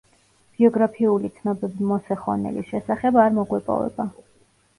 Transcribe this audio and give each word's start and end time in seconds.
ბიოგრაფიული 0.53 1.29
ცნობები 1.35 1.89
მოსე 1.89 2.17
ხონელის 2.23 2.73
შესახებ 2.73 3.21
არ 3.27 3.37
მოგვეპოვება. 3.37 4.09